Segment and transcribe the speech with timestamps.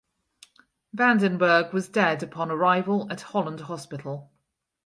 [0.97, 4.31] Vandenberg was dead upon arrival at Holland Hospital.